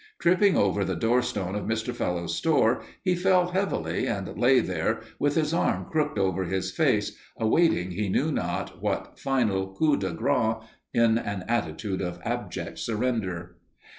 [0.17, 1.93] Tripping over the door stone of Mr.
[1.93, 7.15] Fellowes's store, he fell heavily, and lay there, with his arm crooked over his face,
[7.37, 10.55] awaiting he knew not what final coup de grace
[10.91, 13.57] in an attitude of abject surrender.